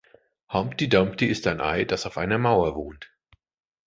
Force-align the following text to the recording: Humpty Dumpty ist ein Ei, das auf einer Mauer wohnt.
Humpty 0.51 0.87
Dumpty 0.89 1.27
ist 1.27 1.45
ein 1.45 1.61
Ei, 1.61 1.85
das 1.85 2.07
auf 2.07 2.17
einer 2.17 2.39
Mauer 2.39 2.73
wohnt. 2.75 3.11